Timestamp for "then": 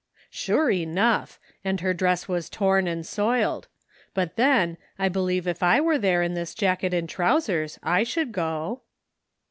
4.35-4.77